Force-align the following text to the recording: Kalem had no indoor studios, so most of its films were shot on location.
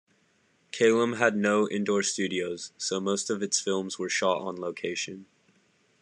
Kalem 0.71 1.17
had 1.17 1.35
no 1.37 1.69
indoor 1.69 2.01
studios, 2.01 2.73
so 2.75 2.99
most 2.99 3.29
of 3.29 3.43
its 3.43 3.59
films 3.59 3.99
were 3.99 4.09
shot 4.09 4.41
on 4.41 4.55
location. 4.55 5.27